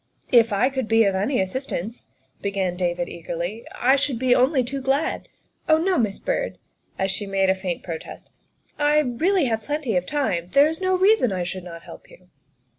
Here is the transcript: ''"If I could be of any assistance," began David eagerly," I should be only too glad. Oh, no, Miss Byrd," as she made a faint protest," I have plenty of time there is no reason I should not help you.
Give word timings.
''"If 0.41 0.51
I 0.51 0.69
could 0.71 0.87
be 0.87 1.03
of 1.03 1.13
any 1.13 1.39
assistance," 1.39 2.07
began 2.41 2.75
David 2.75 3.07
eagerly," 3.07 3.67
I 3.91 3.95
should 3.97 4.17
be 4.17 4.33
only 4.33 4.63
too 4.63 4.81
glad. 4.81 5.27
Oh, 5.69 5.77
no, 5.77 5.99
Miss 5.99 6.17
Byrd," 6.17 6.57
as 6.97 7.11
she 7.11 7.27
made 7.27 7.51
a 7.51 7.53
faint 7.53 7.83
protest," 7.83 8.31
I 8.79 8.95
have 8.95 9.61
plenty 9.61 9.95
of 9.95 10.05
time 10.07 10.49
there 10.53 10.65
is 10.67 10.81
no 10.81 10.95
reason 10.97 11.31
I 11.31 11.43
should 11.43 11.63
not 11.63 11.83
help 11.83 12.09
you. 12.09 12.29